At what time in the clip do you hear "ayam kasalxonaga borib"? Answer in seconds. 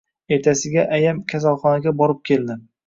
1.01-2.27